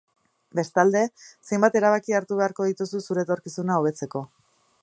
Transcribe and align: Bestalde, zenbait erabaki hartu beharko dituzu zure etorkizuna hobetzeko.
Bestalde, 0.59 1.03
zenbait 1.51 1.77
erabaki 1.81 2.17
hartu 2.21 2.39
beharko 2.41 2.69
dituzu 2.71 3.05
zure 3.09 3.29
etorkizuna 3.29 3.81
hobetzeko. 3.83 4.29